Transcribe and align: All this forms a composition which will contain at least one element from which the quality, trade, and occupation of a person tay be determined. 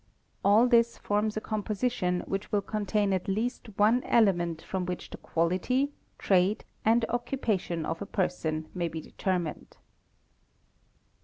All 0.43 0.67
this 0.67 0.97
forms 0.97 1.37
a 1.37 1.41
composition 1.41 2.21
which 2.21 2.51
will 2.51 2.63
contain 2.63 3.13
at 3.13 3.27
least 3.27 3.69
one 3.77 4.01
element 4.05 4.59
from 4.59 4.87
which 4.87 5.11
the 5.11 5.17
quality, 5.17 5.91
trade, 6.17 6.65
and 6.83 7.05
occupation 7.09 7.85
of 7.85 8.01
a 8.01 8.07
person 8.07 8.67
tay 8.75 8.87
be 8.87 8.99
determined. 8.99 9.77